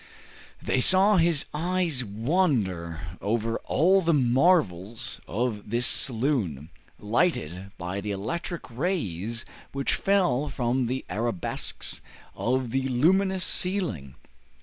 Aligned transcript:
They 0.59 0.81
saw 0.81 1.17
his 1.17 1.45
eyes 1.53 2.03
wander 2.03 3.01
over 3.21 3.59
all 3.65 4.01
the 4.01 4.15
marvels 4.15 5.21
of 5.27 5.69
this 5.69 5.85
saloon, 5.85 6.69
lighted 6.97 7.71
by 7.77 8.01
the 8.01 8.09
electric 8.09 8.67
rays 8.71 9.45
which 9.73 9.93
fell 9.93 10.49
from 10.49 10.87
the 10.87 11.05
arabesques 11.07 12.01
of 12.35 12.71
the 12.71 12.87
luminous 12.87 13.43
ceiling. 13.45 14.15